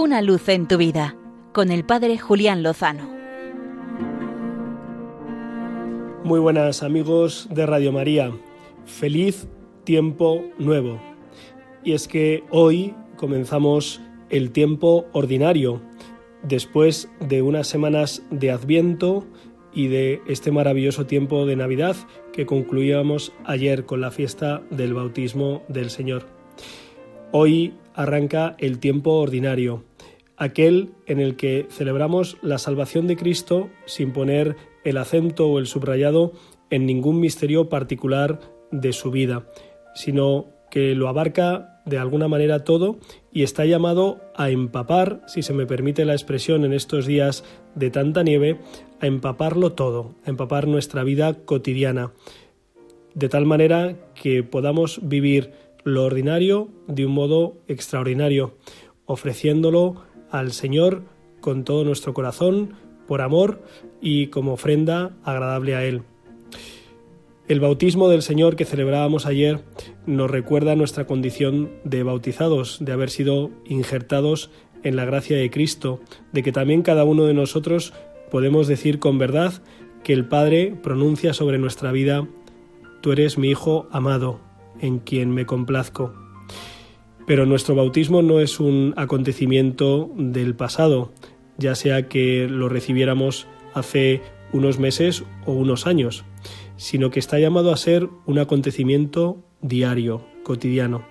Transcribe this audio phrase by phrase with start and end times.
[0.00, 1.16] Una luz en tu vida
[1.52, 3.10] con el Padre Julián Lozano.
[6.22, 8.30] Muy buenas amigos de Radio María.
[8.86, 9.48] Feliz
[9.82, 11.00] tiempo nuevo.
[11.82, 15.82] Y es que hoy comenzamos el tiempo ordinario,
[16.44, 19.26] después de unas semanas de Adviento
[19.74, 21.96] y de este maravilloso tiempo de Navidad
[22.32, 26.24] que concluíamos ayer con la fiesta del bautismo del Señor.
[27.32, 29.87] Hoy arranca el tiempo ordinario,
[30.38, 35.66] aquel en el que celebramos la salvación de Cristo sin poner el acento o el
[35.66, 36.32] subrayado
[36.70, 39.46] en ningún misterio particular de su vida,
[39.94, 42.98] sino que lo abarca de alguna manera todo
[43.32, 47.90] y está llamado a empapar, si se me permite la expresión en estos días de
[47.90, 48.60] tanta nieve,
[49.00, 52.12] a empaparlo todo, a empapar nuestra vida cotidiana,
[53.14, 55.52] de tal manera que podamos vivir
[55.84, 58.54] lo ordinario de un modo extraordinario,
[59.06, 61.02] ofreciéndolo al Señor
[61.40, 62.74] con todo nuestro corazón,
[63.06, 63.62] por amor
[64.00, 66.02] y como ofrenda agradable a Él.
[67.48, 69.64] El bautismo del Señor que celebrábamos ayer
[70.06, 74.50] nos recuerda nuestra condición de bautizados, de haber sido injertados
[74.82, 76.00] en la gracia de Cristo,
[76.32, 77.94] de que también cada uno de nosotros
[78.30, 79.54] podemos decir con verdad
[80.04, 82.28] que el Padre pronuncia sobre nuestra vida,
[83.00, 84.40] Tú eres mi Hijo amado,
[84.80, 86.12] en quien me complazco.
[87.28, 91.12] Pero nuestro bautismo no es un acontecimiento del pasado,
[91.58, 94.22] ya sea que lo recibiéramos hace
[94.54, 96.24] unos meses o unos años,
[96.76, 101.04] sino que está llamado a ser un acontecimiento diario, cotidiano.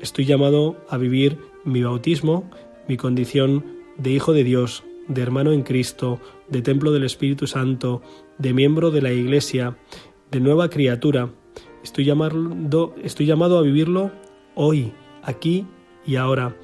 [0.00, 2.48] Estoy llamado a vivir mi bautismo,
[2.86, 3.64] mi condición
[3.96, 8.00] de hijo de Dios, de hermano en Cristo, de templo del Espíritu Santo,
[8.38, 9.76] de miembro de la Iglesia,
[10.30, 11.32] de nueva criatura.
[11.82, 14.12] Estoy, llamado, estoy llamado a vivirlo
[14.54, 15.66] hoy, aquí
[16.06, 16.54] y ahora,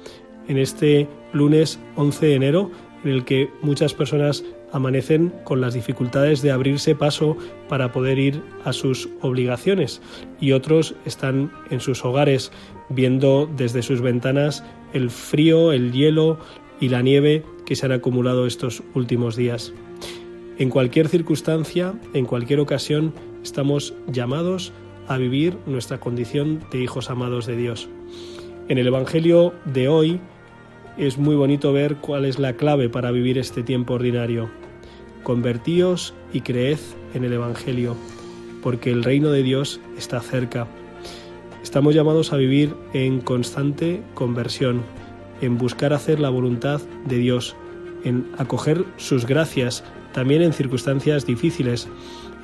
[0.47, 2.71] en este lunes 11 de enero,
[3.03, 7.37] en el que muchas personas amanecen con las dificultades de abrirse paso
[7.69, 10.01] para poder ir a sus obligaciones
[10.41, 12.51] y otros están en sus hogares
[12.89, 14.63] viendo desde sus ventanas
[14.93, 16.39] el frío, el hielo
[16.81, 19.73] y la nieve que se han acumulado estos últimos días.
[20.57, 23.13] En cualquier circunstancia, en cualquier ocasión,
[23.43, 24.73] estamos llamados
[25.07, 27.89] a vivir nuestra condición de hijos amados de Dios.
[28.67, 30.19] En el Evangelio de hoy
[30.97, 34.49] es muy bonito ver cuál es la clave para vivir este tiempo ordinario.
[35.21, 36.79] Convertíos y creed
[37.13, 37.95] en el Evangelio,
[38.63, 40.65] porque el reino de Dios está cerca.
[41.61, 44.81] Estamos llamados a vivir en constante conversión,
[45.41, 47.55] en buscar hacer la voluntad de Dios,
[48.03, 51.87] en acoger sus gracias, también en circunstancias difíciles.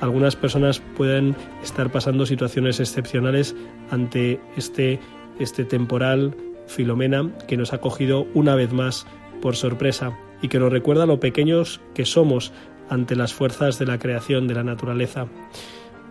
[0.00, 1.34] Algunas personas pueden
[1.64, 3.56] estar pasando situaciones excepcionales
[3.90, 5.00] ante este
[5.38, 6.34] este temporal
[6.66, 9.06] Filomena que nos ha cogido una vez más
[9.40, 12.52] por sorpresa y que nos recuerda lo pequeños que somos
[12.88, 15.26] ante las fuerzas de la creación de la naturaleza.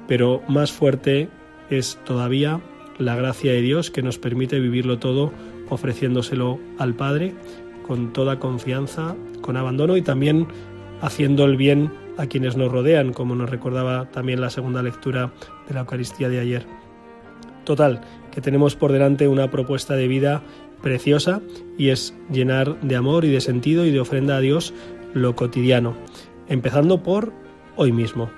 [0.07, 1.29] Pero más fuerte
[1.69, 2.61] es todavía
[2.97, 5.31] la gracia de Dios que nos permite vivirlo todo
[5.69, 7.33] ofreciéndoselo al Padre
[7.87, 10.47] con toda confianza, con abandono y también
[11.01, 15.31] haciendo el bien a quienes nos rodean, como nos recordaba también la segunda lectura
[15.67, 16.65] de la Eucaristía de ayer.
[17.63, 20.41] Total, que tenemos por delante una propuesta de vida
[20.81, 21.41] preciosa
[21.77, 24.73] y es llenar de amor y de sentido y de ofrenda a Dios
[25.13, 25.95] lo cotidiano,
[26.47, 27.33] empezando por
[27.75, 28.29] hoy mismo.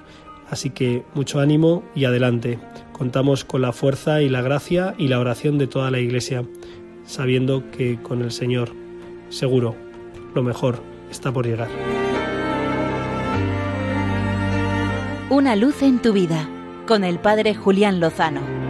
[0.50, 2.60] Así que mucho ánimo y adelante.
[2.92, 6.46] Contamos con la fuerza y la gracia y la oración de toda la Iglesia,
[7.06, 8.70] sabiendo que con el Señor,
[9.30, 9.76] seguro,
[10.36, 10.80] lo mejor
[11.10, 11.70] está por llegar.
[15.30, 16.48] Una luz en tu vida,
[16.86, 18.63] con el Padre Julián Lozano.